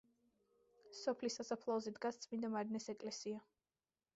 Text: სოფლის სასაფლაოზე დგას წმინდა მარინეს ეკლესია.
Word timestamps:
სოფლის 0.99 1.37
სასაფლაოზე 1.41 1.93
დგას 1.99 2.19
წმინდა 2.25 2.53
მარინეს 2.55 2.91
ეკლესია. 2.95 3.45